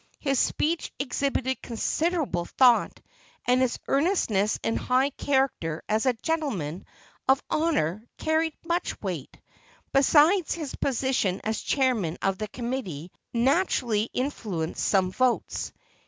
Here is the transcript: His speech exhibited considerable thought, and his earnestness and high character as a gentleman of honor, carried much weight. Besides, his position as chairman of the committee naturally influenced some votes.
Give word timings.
His 0.17 0.39
speech 0.39 0.91
exhibited 0.97 1.61
considerable 1.61 2.45
thought, 2.45 2.99
and 3.45 3.61
his 3.61 3.77
earnestness 3.87 4.59
and 4.63 4.75
high 4.75 5.11
character 5.11 5.83
as 5.87 6.07
a 6.07 6.13
gentleman 6.23 6.87
of 7.27 7.43
honor, 7.51 8.07
carried 8.17 8.55
much 8.65 8.99
weight. 9.03 9.37
Besides, 9.93 10.55
his 10.55 10.73
position 10.73 11.39
as 11.43 11.61
chairman 11.61 12.17
of 12.23 12.39
the 12.39 12.47
committee 12.47 13.11
naturally 13.31 14.09
influenced 14.11 14.83
some 14.83 15.11
votes. 15.11 15.71